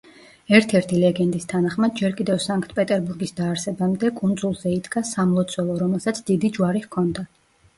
[0.59, 7.29] ერთ-ერთი ლეგენდის თანახმად, ჯერ კიდევ სანქტ-პეტერბურგის დაარსებამდე, კუნძულზე იდგა სამლოცველო, რომელსაც დიდი ჯვარი ჰქონდა.